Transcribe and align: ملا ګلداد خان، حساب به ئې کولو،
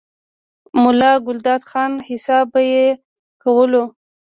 ملا 0.81 1.11
ګلداد 1.25 1.61
خان، 1.69 1.93
حساب 2.07 2.45
به 2.51 2.61
ئې 2.71 2.85
کولو، 3.43 3.83